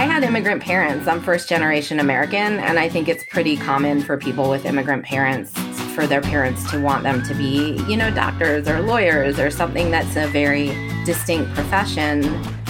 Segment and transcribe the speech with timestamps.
[0.00, 1.06] I had immigrant parents.
[1.06, 5.52] I'm first generation American, and I think it's pretty common for people with immigrant parents
[5.94, 9.90] for their parents to want them to be, you know, doctors or lawyers or something
[9.90, 10.68] that's a very
[11.04, 12.22] distinct profession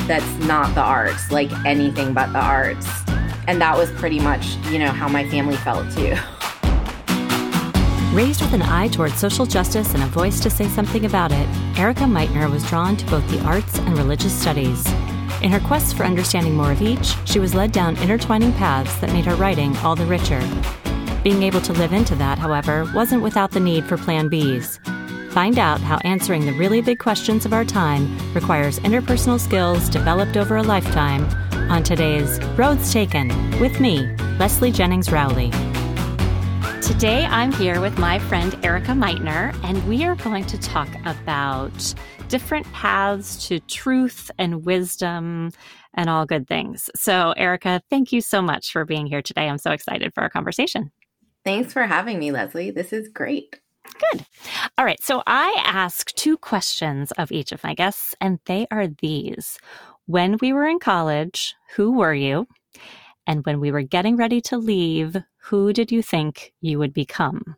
[0.09, 2.89] that's not the arts, like anything but the arts.
[3.47, 6.17] And that was pretty much, you know, how my family felt too.
[8.13, 11.49] Raised with an eye toward social justice and a voice to say something about it,
[11.79, 14.85] Erica Meitner was drawn to both the arts and religious studies.
[15.43, 19.13] In her quest for understanding more of each, she was led down intertwining paths that
[19.13, 20.41] made her writing all the richer.
[21.25, 24.79] Being able to live into that, however, wasn't without the need for plan Bs.
[25.33, 30.37] Find out how answering the really big questions of our time requires interpersonal skills developed
[30.37, 31.25] over a lifetime
[31.71, 33.29] on today's Roads Taken
[33.61, 34.07] with me,
[34.39, 35.70] Leslie Jennings Rowley.
[36.83, 41.95] Today I'm here with my friend Erica Meitner, and we are going to talk about
[42.29, 45.53] different paths to truth and wisdom
[45.95, 46.89] and all good things.
[46.97, 49.49] So, Erica, thank you so much for being here today.
[49.49, 50.91] I'm so excited for our conversation.
[51.45, 52.71] Thanks for having me, Leslie.
[52.71, 53.61] This is great.
[54.13, 54.25] Good.
[54.79, 55.03] All right.
[55.03, 59.59] So, I ask two questions of each of my guests, and they are these
[60.07, 62.47] When we were in college, who were you?
[63.27, 67.57] And when we were getting ready to leave, who did you think you would become?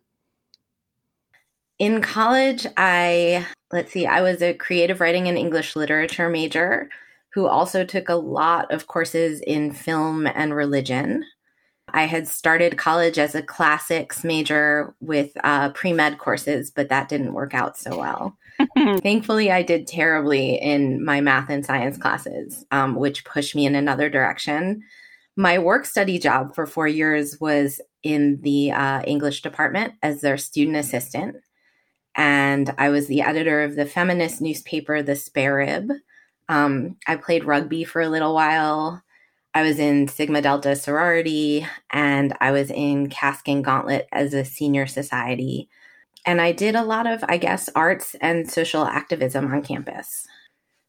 [1.79, 6.89] In college, I, let's see, I was a creative writing and English literature major
[7.33, 11.25] who also took a lot of courses in film and religion.
[11.89, 17.09] I had started college as a classics major with uh, pre med courses, but that
[17.09, 18.37] didn't work out so well.
[19.01, 23.75] Thankfully, I did terribly in my math and science classes, um, which pushed me in
[23.75, 24.83] another direction.
[25.35, 30.37] My work study job for four years was in the uh, English department as their
[30.37, 31.37] student assistant
[32.15, 35.91] and I was the editor of the feminist newspaper, The Spare Rib.
[36.49, 39.01] Um, I played rugby for a little while.
[39.55, 44.45] I was in Sigma Delta sorority, and I was in Cask and Gauntlet as a
[44.45, 45.69] senior society.
[46.25, 50.27] And I did a lot of, I guess, arts and social activism on campus.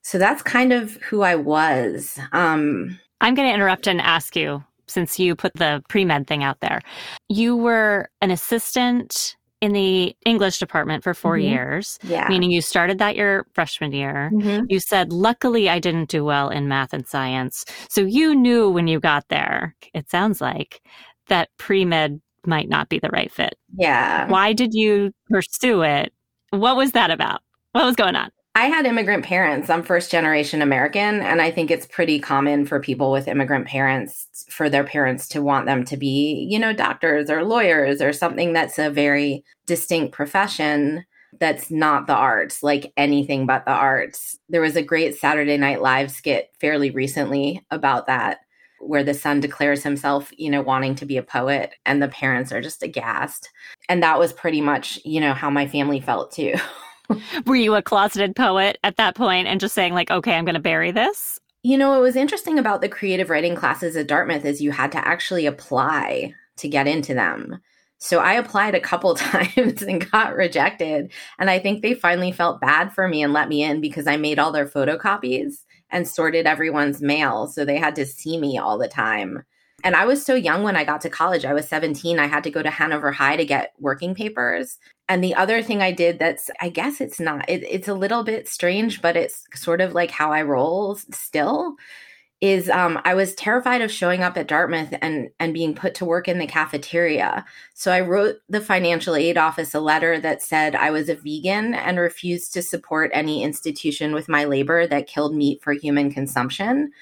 [0.02, 2.18] So that's kind of who I was.
[2.32, 6.44] Um, I'm going to interrupt and ask you, since you put the pre med thing
[6.44, 6.80] out there.
[7.28, 11.48] You were an assistant in the English department for 4 mm-hmm.
[11.48, 12.28] years, yeah.
[12.28, 14.30] meaning you started that your freshman year.
[14.32, 14.66] Mm-hmm.
[14.68, 17.64] You said, luckily, I didn't do well in math and science.
[17.88, 20.82] So you knew when you got there, it sounds like,
[21.28, 23.56] that pre med might not be the right fit.
[23.78, 24.28] Yeah.
[24.28, 26.12] Why did you pursue it?
[26.50, 27.40] What was that about?
[27.72, 28.30] What was going on?
[28.56, 29.68] I had immigrant parents.
[29.68, 31.20] I'm first generation American.
[31.20, 35.42] And I think it's pretty common for people with immigrant parents for their parents to
[35.42, 40.12] want them to be, you know, doctors or lawyers or something that's a very distinct
[40.12, 41.04] profession
[41.40, 44.38] that's not the arts, like anything but the arts.
[44.48, 48.38] There was a great Saturday Night Live skit fairly recently about that,
[48.78, 52.52] where the son declares himself, you know, wanting to be a poet and the parents
[52.52, 53.50] are just aghast.
[53.88, 56.54] And that was pretty much, you know, how my family felt too.
[57.46, 60.54] Were you a closeted poet at that point and just saying, like, okay, I'm going
[60.54, 61.38] to bury this?
[61.62, 64.92] You know, what was interesting about the creative writing classes at Dartmouth is you had
[64.92, 67.58] to actually apply to get into them.
[67.98, 71.10] So I applied a couple times and got rejected.
[71.38, 74.16] And I think they finally felt bad for me and let me in because I
[74.16, 75.54] made all their photocopies
[75.90, 77.46] and sorted everyone's mail.
[77.46, 79.42] So they had to see me all the time.
[79.84, 81.44] And I was so young when I got to college.
[81.44, 82.18] I was 17.
[82.18, 84.78] I had to go to Hanover High to get working papers.
[85.10, 88.24] And the other thing I did that's, I guess it's not, it, it's a little
[88.24, 91.76] bit strange, but it's sort of like how I roll still.
[92.40, 96.04] Is um, I was terrified of showing up at Dartmouth and and being put to
[96.04, 97.42] work in the cafeteria.
[97.72, 101.72] So I wrote the financial aid office a letter that said I was a vegan
[101.72, 106.92] and refused to support any institution with my labor that killed meat for human consumption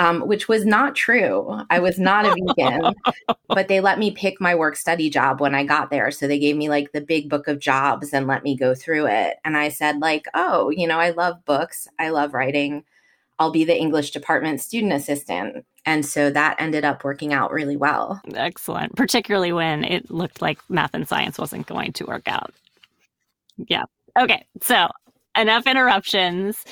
[0.00, 1.60] um, which was not true.
[1.68, 2.94] I was not a vegan,
[3.48, 6.10] but they let me pick my work study job when I got there.
[6.10, 9.08] So they gave me like the big book of jobs and let me go through
[9.08, 9.36] it.
[9.44, 12.82] And I said, like, oh, you know, I love books, I love writing.
[13.38, 15.66] I'll be the English department student assistant.
[15.84, 18.22] And so that ended up working out really well.
[18.34, 22.54] Excellent, particularly when it looked like math and science wasn't going to work out.
[23.68, 23.84] Yeah.
[24.18, 24.46] Okay.
[24.62, 24.88] So
[25.36, 26.64] enough interruptions.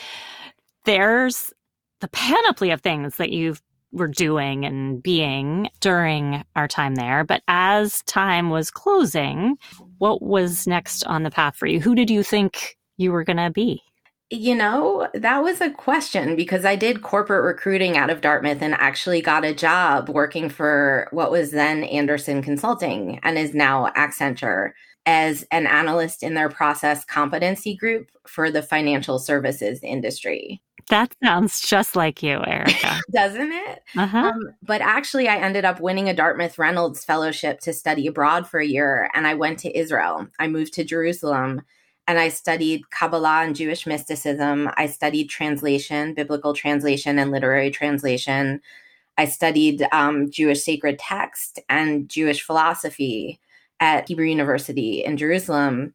[0.85, 1.53] There's
[2.01, 3.57] the panoply of things that you
[3.93, 7.25] were doing and being during our time there.
[7.25, 9.57] But as time was closing,
[9.99, 11.81] what was next on the path for you?
[11.81, 13.83] Who did you think you were going to be?
[14.31, 18.75] You know, that was a question because I did corporate recruiting out of Dartmouth and
[18.75, 24.73] actually got a job working for what was then Andersen Consulting and is now Accenture
[25.07, 30.61] as an analyst in their process competency group for the financial services industry.
[30.91, 33.01] That sounds just like you, Erica.
[33.11, 33.83] Doesn't it?
[33.97, 34.19] Uh-huh.
[34.19, 38.61] Um, but actually, I ended up winning a Dartmouth Reynolds Fellowship to study abroad for
[38.61, 40.27] a year, and I went to Israel.
[40.39, 41.63] I moved to Jerusalem
[42.09, 44.71] and I studied Kabbalah and Jewish mysticism.
[44.79, 48.63] I studied translation, biblical translation, and literary translation.
[49.19, 53.39] I studied um, Jewish sacred text and Jewish philosophy
[53.79, 55.93] at Hebrew University in Jerusalem.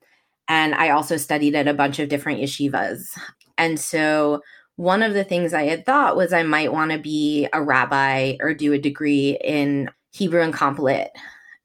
[0.47, 3.17] And I also studied at a bunch of different yeshivas.
[3.57, 4.43] And so
[4.75, 8.37] one of the things I had thought was I might want to be a rabbi
[8.39, 11.11] or do a degree in Hebrew and Comp Lit.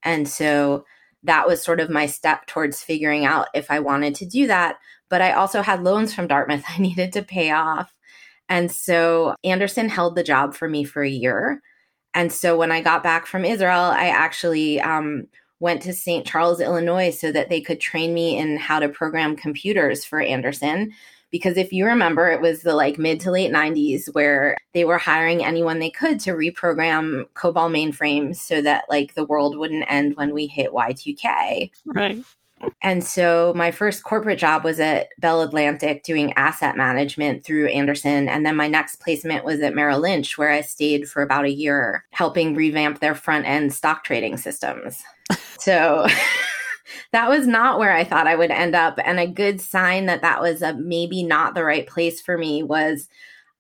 [0.03, 0.85] And so
[1.23, 4.79] that was sort of my step towards figuring out if I wanted to do that.
[5.09, 7.93] But I also had loans from Dartmouth I needed to pay off.
[8.49, 11.63] And so Andersen held the job for me for a year.
[12.15, 15.27] And so when I got back from Israel, I actually um,
[15.61, 16.27] went to St.
[16.27, 20.93] Charles, Illinois, so that they could train me in how to program computers for Andersen
[21.31, 24.99] because if you remember it was the like mid to late 90s where they were
[24.99, 30.17] hiring anyone they could to reprogram cobol mainframes so that like the world wouldn't end
[30.17, 32.25] when we hit y2k right
[32.83, 38.29] and so my first corporate job was at Bell Atlantic doing asset management through Andersen.
[38.29, 41.53] And then my next placement was at Merrill Lynch, where I stayed for about a
[41.53, 45.03] year helping revamp their front end stock trading systems.
[45.59, 46.07] so
[47.13, 48.99] that was not where I thought I would end up.
[49.05, 52.63] And a good sign that that was a maybe not the right place for me
[52.63, 53.09] was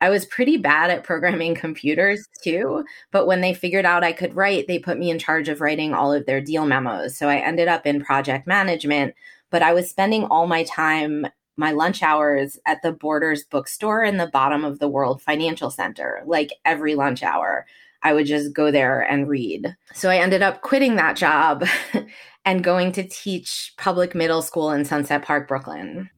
[0.00, 2.84] I was pretty bad at programming computers too.
[3.10, 5.94] But when they figured out I could write, they put me in charge of writing
[5.94, 7.16] all of their deal memos.
[7.16, 9.14] So I ended up in project management,
[9.50, 11.26] but I was spending all my time
[11.58, 16.22] my lunch hours at the Borders bookstore in the bottom of the World Financial Center,
[16.24, 17.66] like every lunch hour.
[18.04, 19.76] I would just go there and read.
[19.92, 21.64] So I ended up quitting that job
[22.48, 26.08] and going to teach public middle school in Sunset Park, Brooklyn.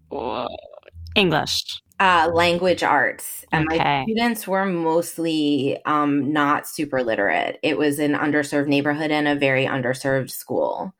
[1.16, 1.82] English.
[1.98, 3.44] Uh, language arts.
[3.50, 3.78] And okay.
[3.78, 7.58] my students were mostly um, not super literate.
[7.64, 10.94] It was an underserved neighborhood and a very underserved school.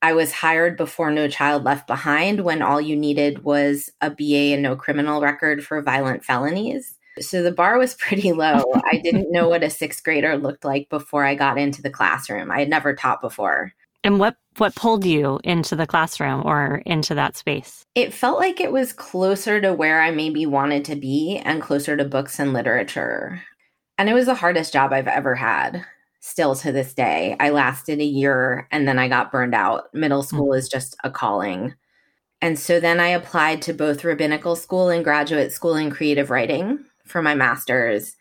[0.00, 4.54] I was hired before No Child Left Behind when all you needed was a BA
[4.54, 6.96] and no criminal record for violent felonies.
[7.18, 8.62] So the bar was pretty low.
[8.84, 12.52] I didn't know what a sixth grader looked like before I got into the classroom.
[12.52, 13.72] I had never taught before.
[14.04, 17.84] And what what pulled you into the classroom or into that space?
[17.94, 21.96] It felt like it was closer to where I maybe wanted to be and closer
[21.96, 23.42] to books and literature.
[23.98, 25.84] And it was the hardest job I've ever had.
[26.20, 29.92] Still to this day, I lasted a year and then I got burned out.
[29.94, 30.28] Middle hmm.
[30.28, 30.58] school mm-hmm.
[30.58, 31.74] is just a calling.
[32.40, 36.84] And so then I applied to both rabbinical school and graduate school in creative writing
[37.04, 38.14] for my master's.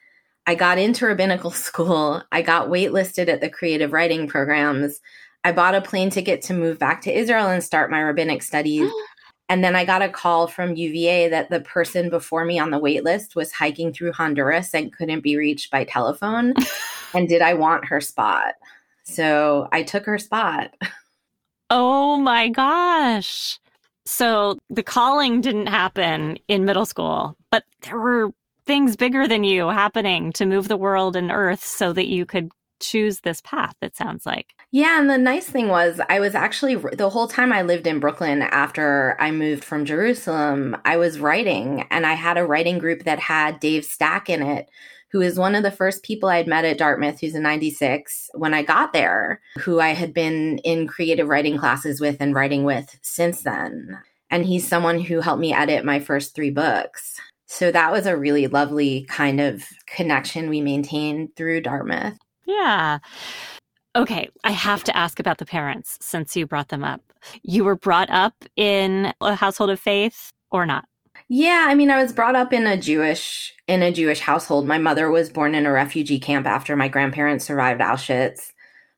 [0.47, 2.23] I got into rabbinical school.
[2.31, 4.99] I got waitlisted at the creative writing programs.
[5.47, 8.91] I bought a plane ticket to move back to Israel and start my rabbinic studies.
[9.49, 12.77] and then I got a call from UVA that the person before me on the
[12.77, 16.53] wait list was hiking through Honduras and couldn't be reached by telephone.
[17.13, 18.55] and did I want her spot?
[19.03, 20.73] So I took her spot.
[21.69, 23.59] Oh my gosh.
[24.05, 28.31] So the calling didn't happen in middle school, but there were
[28.65, 32.49] things bigger than you happening to move the world and earth so that you could
[32.79, 34.53] choose this path, it sounds like.
[34.71, 34.99] Yeah.
[34.99, 38.41] And the nice thing was, I was actually, the whole time I lived in Brooklyn
[38.41, 43.19] after I moved from Jerusalem, I was writing and I had a writing group that
[43.19, 44.69] had Dave Stack in it.
[45.11, 48.53] Who is one of the first people I'd met at Dartmouth, who's a 96 when
[48.53, 52.93] I got there, who I had been in creative writing classes with and writing with
[53.01, 53.97] since then.
[54.29, 57.21] And he's someone who helped me edit my first three books.
[57.45, 62.17] So that was a really lovely kind of connection we maintained through Dartmouth.
[62.47, 62.99] Yeah.
[63.95, 67.01] Okay, I have to ask about the parents since you brought them up.
[67.43, 70.85] You were brought up in a household of faith or not?
[71.29, 74.65] Yeah, I mean, I was brought up in a Jewish in a Jewish household.
[74.65, 78.51] My mother was born in a refugee camp after my grandparents survived Auschwitz.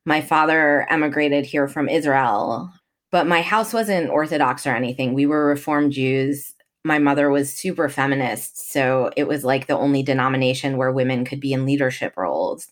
[0.06, 2.72] My father emigrated here from Israel,
[3.12, 5.14] but my house wasn't Orthodox or anything.
[5.14, 6.54] We were Reformed Jews.
[6.84, 11.40] My mother was super feminist, so it was like the only denomination where women could
[11.40, 12.68] be in leadership roles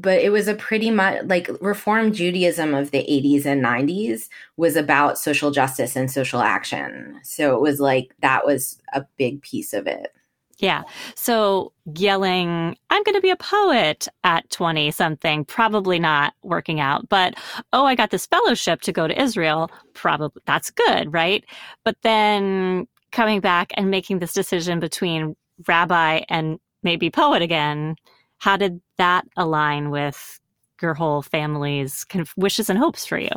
[0.00, 4.76] but it was a pretty much like reform Judaism of the 80s and 90s was
[4.76, 7.18] about social justice and social action.
[7.22, 10.14] So it was like that was a big piece of it.
[10.58, 10.82] Yeah.
[11.14, 17.08] So yelling, I'm going to be a poet at 20 something, probably not working out.
[17.08, 17.34] But,
[17.72, 19.70] oh, I got this fellowship to go to Israel.
[19.94, 21.44] Probably that's good, right?
[21.84, 25.36] But then coming back and making this decision between
[25.68, 27.96] rabbi and maybe poet again
[28.38, 30.40] how did that align with
[30.80, 33.30] your whole family's kind of wishes and hopes for you?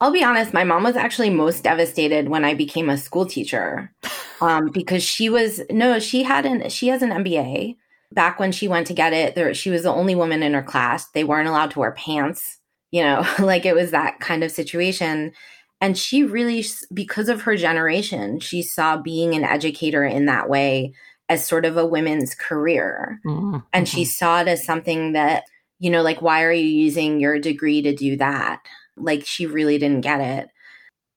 [0.00, 3.92] I'll be honest, my mom was actually most devastated when I became a school teacher.
[4.40, 7.76] Um, because she was no, she had an she has an MBA.
[8.12, 10.62] Back when she went to get it, there, she was the only woman in her
[10.62, 11.08] class.
[11.10, 12.58] They weren't allowed to wear pants,
[12.92, 15.32] you know, like it was that kind of situation.
[15.80, 16.64] And she really,
[16.94, 20.94] because of her generation, she saw being an educator in that way
[21.28, 23.20] as sort of a women's career.
[23.24, 23.58] Mm-hmm.
[23.72, 25.44] And she saw it as something that,
[25.78, 28.60] you know, like, why are you using your degree to do that?
[28.96, 30.48] Like, she really didn't get it.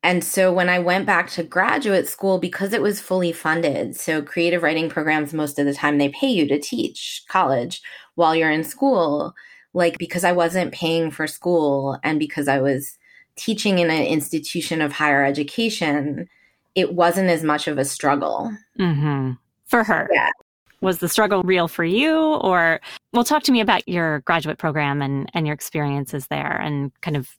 [0.02, 4.22] And so when I went back to graduate school, because it was fully funded, so
[4.22, 7.82] creative writing programs, most of the time they pay you to teach college
[8.16, 9.34] while you're in school.
[9.74, 12.98] Like, because I wasn't paying for school and because I was
[13.36, 16.28] teaching in an institution of higher education,
[16.76, 18.52] it wasn't as much of a struggle.
[18.80, 19.34] Mm-hmm.
[19.70, 20.10] For her.
[20.14, 20.32] Yeah.
[20.82, 22.18] Was the struggle real for you?
[22.18, 22.80] Or,
[23.14, 27.18] well, talk to me about your graduate program and, and your experiences there and kind
[27.18, 27.30] of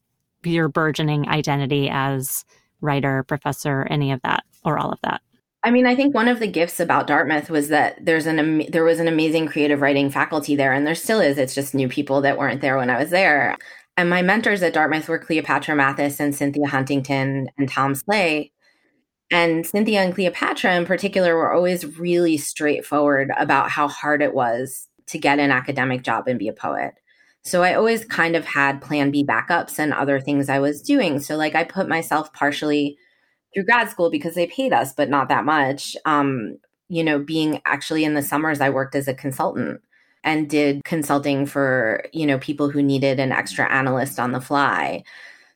[0.44, 2.44] your burgeoning identity as
[2.80, 5.20] writer, professor, any of that, or all of that.
[5.62, 8.84] I mean, I think one of the gifts about Dartmouth was that there's an there
[8.84, 11.36] was an amazing creative writing faculty there, and there still is.
[11.36, 13.56] It's just new people that weren't there when I was there.
[13.98, 18.52] And my mentors at Dartmouth were Cleopatra Mathis and Cynthia Huntington and Tom Sleigh.
[19.30, 24.88] And Cynthia and Cleopatra in particular were always really straightforward about how hard it was
[25.06, 26.94] to get an academic job and be a poet.
[27.42, 31.20] So I always kind of had plan B backups and other things I was doing.
[31.20, 32.98] So like I put myself partially
[33.54, 35.96] through grad school because they paid us, but not that much.
[36.04, 36.58] Um,
[36.88, 39.80] you know, being actually in the summers, I worked as a consultant
[40.22, 45.02] and did consulting for, you know, people who needed an extra analyst on the fly.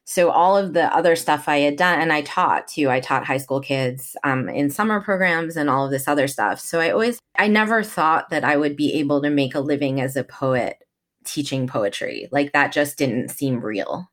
[0.06, 2.90] So all of the other stuff I had done, and I taught too.
[2.90, 6.60] I taught high school kids um, in summer programs and all of this other stuff.
[6.60, 10.02] So I always, I never thought that I would be able to make a living
[10.02, 10.76] as a poet
[11.24, 12.28] teaching poetry.
[12.30, 14.10] Like that just didn't seem real.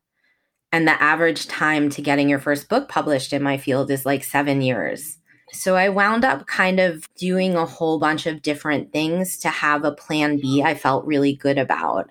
[0.72, 4.24] And the average time to getting your first book published in my field is like
[4.24, 5.18] seven years.
[5.52, 9.84] So I wound up kind of doing a whole bunch of different things to have
[9.84, 12.08] a plan B I felt really good about.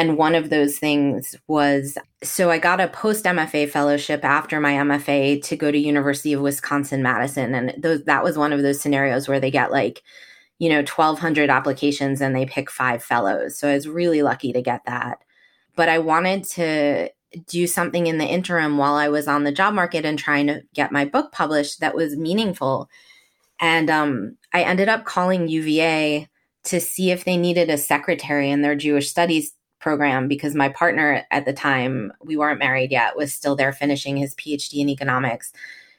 [0.00, 4.72] And one of those things was so I got a post MFA fellowship after my
[4.72, 8.80] MFA to go to University of Wisconsin Madison and those that was one of those
[8.80, 10.02] scenarios where they get like
[10.58, 13.58] you know 1200 applications and they pick 5 fellows.
[13.58, 15.18] So I was really lucky to get that.
[15.76, 17.10] But I wanted to
[17.46, 20.62] do something in the interim while I was on the job market and trying to
[20.72, 22.88] get my book published that was meaningful.
[23.60, 26.26] And um, I ended up calling UVA
[26.64, 31.26] to see if they needed a secretary in their Jewish studies program because my partner
[31.30, 35.52] at the time, we weren't married yet, was still there finishing his PhD in economics.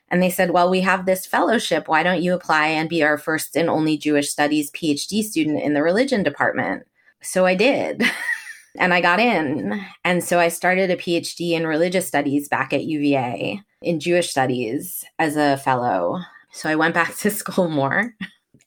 [0.09, 1.87] And they said, Well, we have this fellowship.
[1.87, 5.73] Why don't you apply and be our first and only Jewish studies PhD student in
[5.73, 6.85] the religion department?
[7.21, 8.03] So I did.
[8.77, 9.83] and I got in.
[10.03, 15.03] And so I started a PhD in religious studies back at UVA in Jewish studies
[15.19, 16.19] as a fellow.
[16.51, 18.13] So I went back to school more.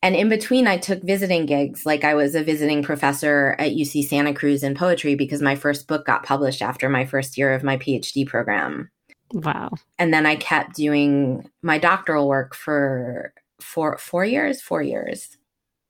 [0.05, 1.87] And in between, I took visiting gigs.
[1.87, 5.89] Like I was a visiting professor at UC Santa Cruz in poetry because my first
[5.89, 8.91] book got published after my first year of my PhD program.
[9.33, 9.71] Wow.
[9.99, 13.33] And then I kept doing my doctoral work for
[13.63, 15.39] four, four years, four years.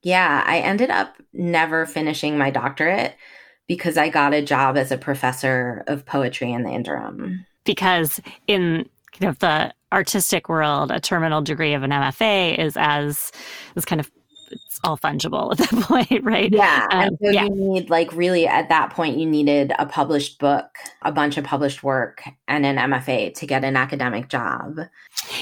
[0.04, 3.16] Yeah, I ended up never finishing my doctorate
[3.66, 7.44] because I got a job as a professor of poetry in the interim.
[7.64, 13.32] Because in kind of the artistic world, a terminal degree of an MFA is as
[13.76, 14.10] is kind of
[14.50, 16.52] it's all fungible at that point, right?
[16.52, 16.86] Yeah.
[16.90, 17.44] Um, and so yeah.
[17.44, 20.66] you need like really at that point you needed a published book,
[21.02, 24.80] a bunch of published work, and an MFA to get an academic job.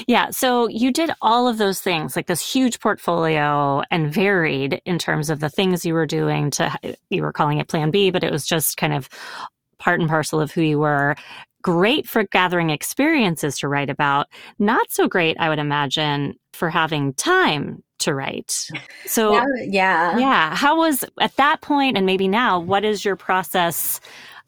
[0.07, 0.29] Yeah.
[0.29, 5.29] So you did all of those things, like this huge portfolio and varied in terms
[5.29, 8.31] of the things you were doing to you were calling it plan B, but it
[8.31, 9.09] was just kind of
[9.79, 11.15] part and parcel of who you were
[11.63, 14.27] great for gathering experiences to write about,
[14.59, 18.67] not so great, I would imagine, for having time to write.
[19.05, 20.55] So, yeah, yeah.
[20.55, 23.99] How was at that point, and maybe now, what is your process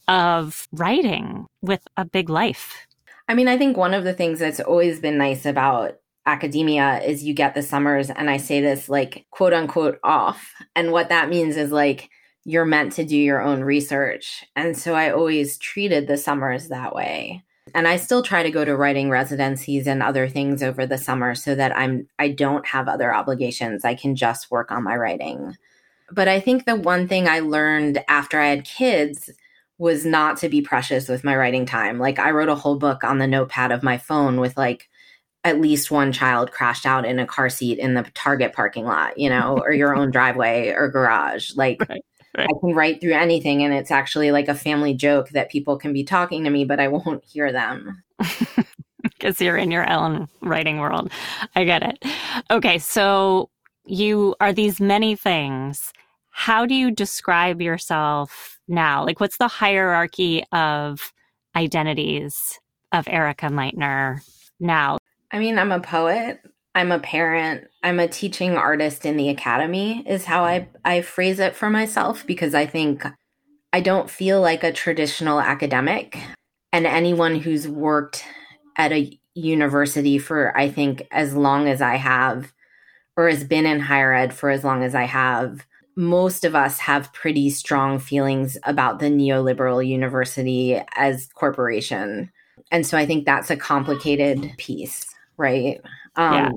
[0.07, 2.88] of writing with a big life?
[3.27, 7.24] I mean, I think one of the things that's always been nice about academia is
[7.24, 10.53] you get the summers, and I say this like quote unquote off.
[10.75, 12.10] And what that means is like,
[12.45, 14.45] you're meant to do your own research.
[14.55, 17.43] And so I always treated the summers that way.
[17.73, 21.33] And I still try to go to writing residencies and other things over the summer
[21.33, 23.83] so that I'm I don't have other obligations.
[23.83, 25.57] I can just work on my writing.
[26.11, 29.31] But I think the one thing I learned after I had kids
[29.79, 31.97] was not to be precious with my writing time.
[31.97, 34.87] Like I wrote a whole book on the notepad of my phone with like
[35.43, 39.17] at least one child crashed out in a car seat in the Target parking lot,
[39.17, 41.55] you know, or your own driveway or garage.
[41.55, 42.05] Like right
[42.37, 42.47] right.
[42.49, 45.93] I can write through anything and it's actually like a family joke that people can
[45.93, 48.03] be talking to me, but I won't hear them.
[49.03, 51.11] Because you're in your own writing world.
[51.55, 52.03] I get it.
[52.49, 53.49] Okay, so
[53.85, 55.93] you are these many things.
[56.31, 59.05] How do you describe yourself now?
[59.05, 61.13] Like, what's the hierarchy of
[61.55, 62.59] identities
[62.91, 64.21] of Erica Meitner
[64.59, 64.97] now?
[65.31, 66.41] I mean, I'm a poet.
[66.75, 67.67] I'm a parent.
[67.84, 72.27] I'm a teaching artist in the academy, is how I, I phrase it for myself,
[72.27, 73.05] because I think
[73.72, 76.20] I don't feel like a traditional academic.
[76.74, 78.25] And anyone who's worked
[78.77, 82.51] at a university for, I think, as long as I have,
[83.15, 85.65] or has been in higher ed for as long as I have,
[85.96, 92.29] most of us have pretty strong feelings about the neoliberal university as corporation.
[92.70, 95.81] And so I think that's a complicated piece, right?
[96.15, 96.51] Um, yeah.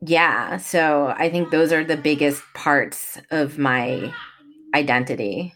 [0.00, 0.56] yeah.
[0.58, 4.12] So I think those are the biggest parts of my
[4.74, 5.54] identity.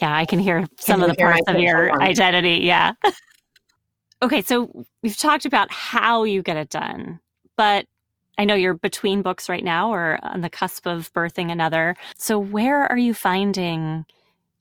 [0.00, 2.02] Yeah, I can hear some can of the parts of your one.
[2.02, 2.60] identity.
[2.62, 2.92] Yeah.
[4.22, 7.20] okay, so we've talked about how you get it done,
[7.56, 7.86] but
[8.36, 11.96] I know you're between books right now or on the cusp of birthing another.
[12.16, 14.04] So, where are you finding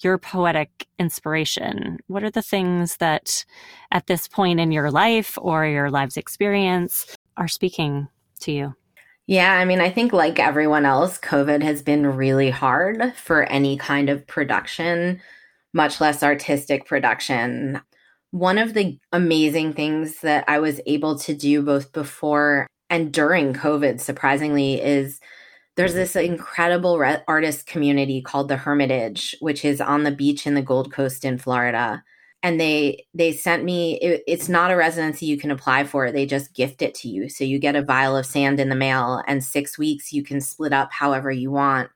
[0.01, 1.99] your poetic inspiration?
[2.07, 3.45] What are the things that
[3.91, 7.05] at this point in your life or your life's experience
[7.37, 8.07] are speaking
[8.41, 8.75] to you?
[9.27, 13.77] Yeah, I mean, I think like everyone else, COVID has been really hard for any
[13.77, 15.21] kind of production,
[15.73, 17.81] much less artistic production.
[18.31, 23.53] One of the amazing things that I was able to do both before and during
[23.53, 25.19] COVID, surprisingly, is
[25.75, 30.53] there's this incredible re- artist community called the Hermitage, which is on the beach in
[30.53, 32.03] the Gulf Coast in Florida.
[32.43, 33.99] And they they sent me.
[33.99, 36.11] It, it's not a residency you can apply for.
[36.11, 37.29] They just gift it to you.
[37.29, 40.39] So you get a vial of sand in the mail, and six weeks you can
[40.39, 41.89] split up however you want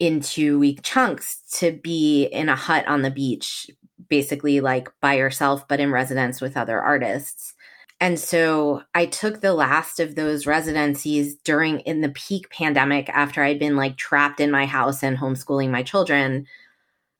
[0.00, 3.70] into week chunks to be in a hut on the beach,
[4.08, 7.54] basically like by yourself, but in residence with other artists.
[8.00, 13.42] And so I took the last of those residencies during in the peak pandemic after
[13.42, 16.46] I'd been like trapped in my house and homeschooling my children.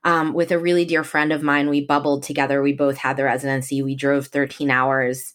[0.04, 2.62] Um, with a really dear friend of mine, we bubbled together.
[2.62, 3.82] We both had the residency.
[3.82, 5.32] We drove 13 hours.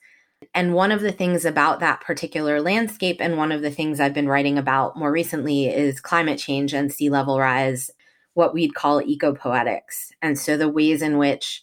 [0.54, 4.14] And one of the things about that particular landscape, and one of the things I've
[4.14, 7.92] been writing about more recently, is climate change and sea level rise,
[8.36, 10.12] what we'd call eco poetics.
[10.22, 11.62] And so the ways in which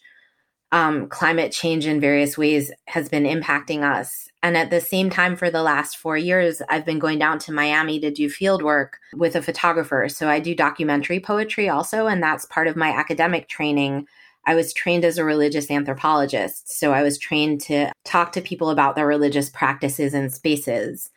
[0.71, 4.26] um, climate change in various ways has been impacting us.
[4.43, 7.51] And at the same time, for the last four years, I've been going down to
[7.51, 10.07] Miami to do field work with a photographer.
[10.09, 14.07] So I do documentary poetry also, and that's part of my academic training.
[14.45, 16.71] I was trained as a religious anthropologist.
[16.71, 21.09] So I was trained to talk to people about their religious practices and spaces.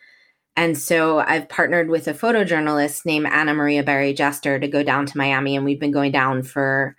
[0.57, 5.07] And so I've partnered with a photojournalist named Anna Maria Barry Jester to go down
[5.07, 6.97] to Miami, and we've been going down for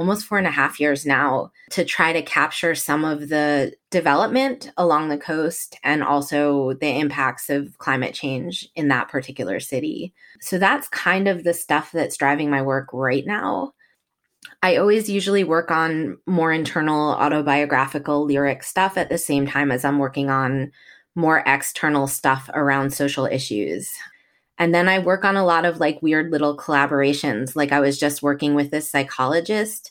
[0.00, 4.72] almost four and a half years now to try to capture some of the development
[4.78, 10.14] along the coast and also the impacts of climate change in that particular city.
[10.40, 13.74] So that's kind of the stuff that's driving my work right now.
[14.62, 19.84] I always usually work on more internal autobiographical lyric stuff at the same time as
[19.84, 20.72] I'm working on
[21.14, 23.92] more external stuff around social issues.
[24.60, 27.56] And then I work on a lot of like weird little collaborations.
[27.56, 29.90] Like I was just working with this psychologist,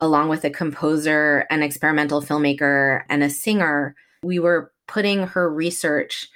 [0.00, 3.96] along with a composer, an experimental filmmaker, and a singer.
[4.22, 6.28] We were putting her research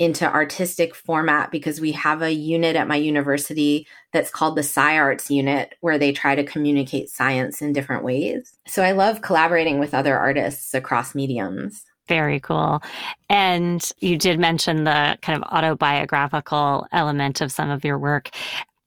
[0.00, 4.98] into artistic format because we have a unit at my university that's called the Sci
[4.98, 8.56] Arts unit where they try to communicate science in different ways.
[8.66, 11.84] So I love collaborating with other artists across mediums.
[12.10, 12.82] Very cool.
[13.28, 18.30] And you did mention the kind of autobiographical element of some of your work.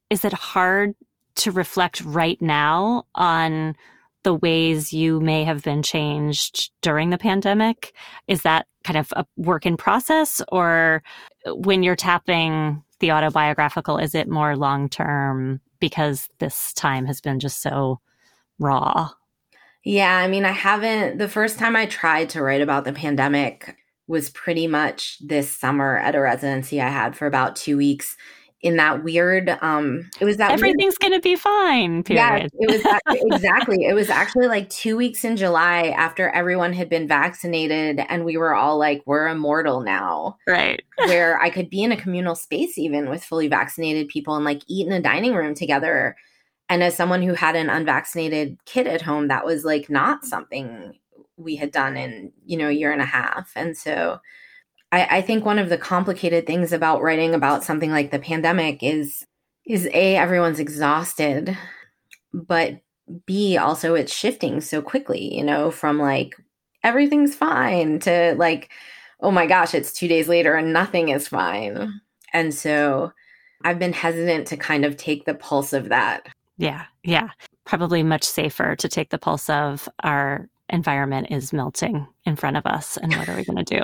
[0.09, 0.93] Is it hard
[1.35, 3.77] to reflect right now on
[4.23, 7.93] the ways you may have been changed during the pandemic?
[8.27, 11.01] Is that kind of a work in process or
[11.45, 17.39] when you're tapping the autobiographical, is it more long term because this time has been
[17.39, 18.01] just so
[18.59, 19.11] raw?
[19.83, 21.17] Yeah, I mean, I haven't.
[21.17, 23.75] The first time I tried to write about the pandemic
[24.07, 28.15] was pretty much this summer at a residency I had for about two weeks.
[28.61, 32.01] In that weird, um, it was that everything's weird, gonna be fine.
[32.03, 32.49] Period.
[32.57, 33.83] Yeah, it was exactly.
[33.83, 38.37] It was actually like two weeks in July after everyone had been vaccinated, and we
[38.37, 40.81] were all like, "We're immortal now." Right.
[40.97, 44.61] where I could be in a communal space even with fully vaccinated people and like
[44.69, 46.15] eat in a dining room together
[46.69, 50.93] and as someone who had an unvaccinated kid at home, that was like not something
[51.37, 53.51] we had done in, you know, a year and a half.
[53.55, 54.19] And so
[54.91, 58.81] I, I think one of the complicated things about writing about something like the pandemic
[58.81, 59.25] is
[59.65, 61.57] is a everyone's exhausted
[62.33, 62.81] but
[63.25, 66.35] B, also it's shifting so quickly, you know, from like
[66.83, 68.71] everything's fine to like,
[69.21, 72.01] oh my gosh, it's two days later and nothing is fine.
[72.33, 73.11] And so
[73.63, 76.27] I've been hesitant to kind of take the pulse of that.
[76.57, 76.85] Yeah.
[77.03, 77.29] Yeah.
[77.65, 82.65] Probably much safer to take the pulse of our environment is melting in front of
[82.65, 83.83] us and what are we going to do?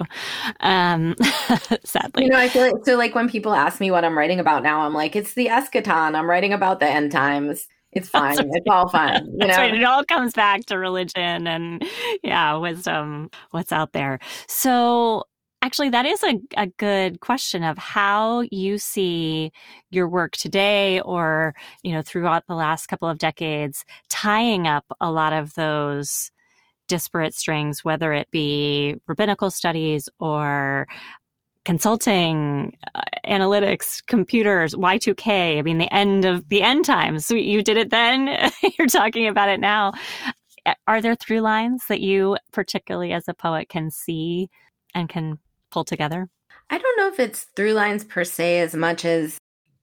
[0.62, 1.16] Um
[1.84, 2.24] sadly.
[2.24, 4.64] You know i feel like so like when people ask me what i'm writing about
[4.64, 6.16] now i'm like it's the eschaton.
[6.16, 7.68] I'm writing about the end times.
[7.92, 8.38] It's fine.
[8.40, 9.56] it's all fine you know?
[9.56, 9.74] right.
[9.74, 11.84] it all comes back to religion and
[12.24, 14.20] yeah wisdom what's out there.
[14.48, 15.26] So
[15.62, 19.52] actually that is a, a good question of how you see
[19.92, 25.12] your work today or you know throughout the last couple of decades tying up a
[25.12, 26.32] lot of those
[26.90, 30.88] disparate strings, whether it be rabbinical studies or
[31.64, 35.60] consulting, uh, analytics, computers, Y2K.
[35.60, 37.26] I mean, the end of the end times.
[37.26, 38.52] So you did it then.
[38.78, 39.94] You're talking about it now.
[40.88, 44.50] Are there through lines that you, particularly as a poet, can see
[44.94, 45.40] and can
[45.72, 46.30] pull together?
[46.70, 49.38] I don't know if it's through lines per se as much as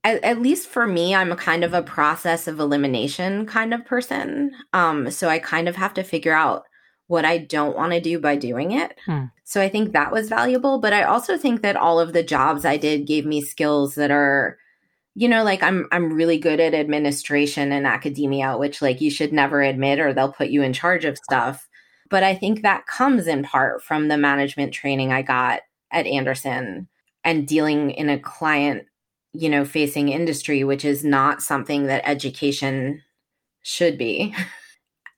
[0.05, 3.85] at, at, least for me, I'm a kind of a process of elimination kind of
[3.85, 4.53] person.
[4.73, 6.63] Um, so I kind of have to figure out
[7.09, 8.99] what I don't want to do by doing it.
[9.05, 9.25] Hmm.
[9.45, 10.79] So I think that was valuable.
[10.79, 14.11] But I also think that all of the jobs I did gave me skills that
[14.13, 14.59] are,
[15.15, 19.33] you know, like I'm I'm really good at administration and academia, which like you should
[19.33, 21.69] never admit or they'll put you in charge of stuff.
[22.11, 26.89] But I think that comes in part from the management training I got at Andersen
[27.25, 28.87] and dealing in a client,
[29.33, 33.03] you know, facing industry, which is not something that education
[33.63, 34.35] should be.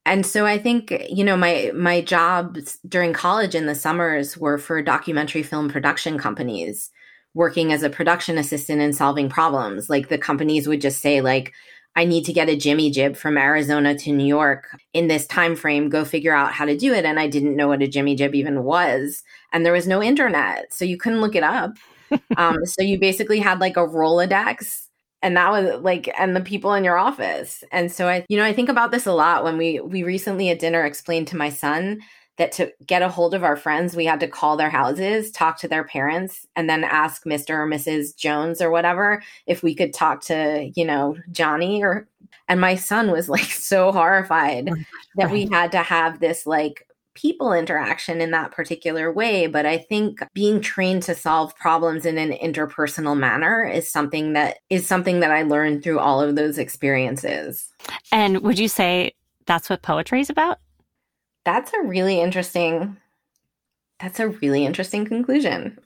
[0.09, 4.59] and so i think you know my my jobs during college in the summers were
[4.59, 6.91] for documentary film production companies
[7.35, 11.53] working as a production assistant and solving problems like the companies would just say like
[11.97, 15.55] i need to get a jimmy jib from arizona to new york in this time
[15.57, 17.05] frame go figure out how to do it.
[17.05, 19.23] And i didn't know what a jimmy jib even was.
[19.53, 20.73] And there was no internet.
[20.73, 21.77] So you couldn't look it up.
[22.39, 24.87] Um, so you basically had like a rolodex.
[25.21, 27.63] And that was like and the people in your office.
[27.71, 30.49] And so i you know i think about this a lot when we we recently
[30.49, 32.01] at dinner explained to my son
[32.39, 35.59] that to get a hold of our friends we had to call their houses talk
[35.59, 39.93] to their parents and then ask mr or mrs jones or whatever if we could
[39.93, 42.09] talk to you know johnny or
[42.49, 44.77] and my son was like so horrified oh
[45.17, 46.89] that we had to have this like
[47.21, 49.49] people interaction in that particular way.
[49.49, 54.59] But I think being trained to solve problems in an interpersonal manner is something that
[54.71, 57.69] is something that I learned through all of those experiences.
[58.13, 59.13] And would you say
[59.47, 60.59] that's what poetry is about?
[61.49, 62.99] That's a really interesting
[64.01, 65.79] that's a really interesting conclusion.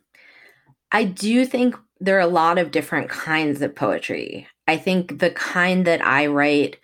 [0.91, 4.49] I do think there are a lot of different kinds of poetry.
[4.67, 6.79] I think the kind that I write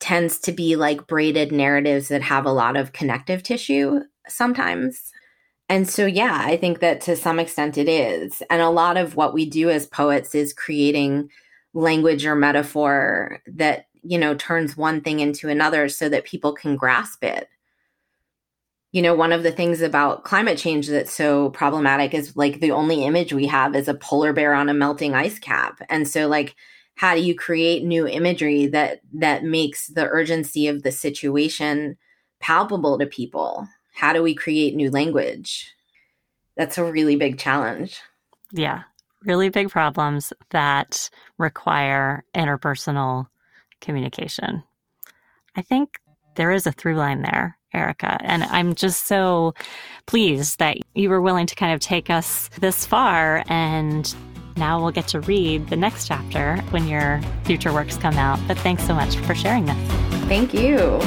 [0.00, 5.12] tends to be like braided narratives that have a lot of connective tissue sometimes.
[5.68, 8.42] And so, yeah, I think that to some extent it is.
[8.48, 11.28] And a lot of what we do as poets is creating
[11.74, 16.76] language or metaphor that, you know, turns one thing into another so that people can
[16.76, 17.46] grasp it.
[18.92, 22.72] You know, one of the things about climate change that's so problematic is like the
[22.72, 25.80] only image we have is a polar bear on a melting ice cap.
[25.88, 26.54] And so, like,
[26.94, 31.96] how do you create new imagery that that makes the urgency of the situation
[32.38, 33.66] palpable to people?
[33.94, 35.72] How do we create new language?
[36.56, 38.00] That's a really big challenge.
[38.52, 38.82] Yeah.
[39.24, 43.28] Really big problems that require interpersonal
[43.80, 44.64] communication.
[45.56, 46.00] I think
[46.36, 48.18] there is a through line there Erica.
[48.20, 49.54] And I'm just so
[50.06, 54.14] pleased that you were willing to kind of take us this far and
[54.56, 58.38] now we'll get to read the next chapter when your future works come out.
[58.46, 59.92] But thanks so much for sharing this.
[60.28, 60.98] Thank you.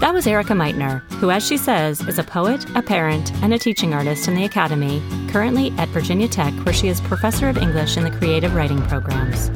[0.00, 3.58] That was Erica Meitner, who, as she says, is a poet, a parent, and a
[3.58, 7.98] teaching artist in the Academy, currently at Virginia Tech, where she is professor of English
[7.98, 9.48] in the creative writing programs.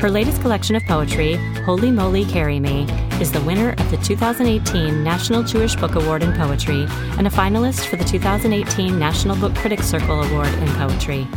[0.00, 2.86] Her latest collection of poetry, Holy Moly Carry Me,
[3.20, 6.86] is the winner of the 2018 National Jewish Book Award in Poetry
[7.18, 11.28] and a finalist for the 2018 National Book Critics Circle Award in Poetry.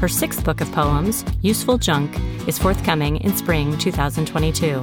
[0.00, 2.18] Her sixth book of poems, Useful Junk,
[2.48, 4.80] is forthcoming in spring 2022.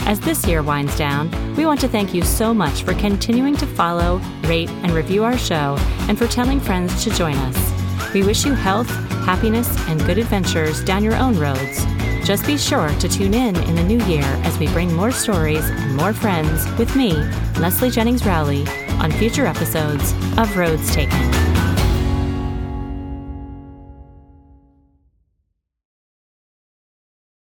[0.00, 3.66] As this year winds down, we want to thank you so much for continuing to
[3.66, 5.76] follow, rate, and review our show
[6.08, 8.12] and for telling friends to join us.
[8.12, 8.90] We wish you health,
[9.24, 11.86] happiness, and good adventures down your own roads.
[12.24, 15.68] Just be sure to tune in in the new year as we bring more stories
[15.68, 17.12] and more friends with me,
[17.60, 18.66] Leslie Jennings Rowley,
[18.98, 21.43] on future episodes of Roads Taken.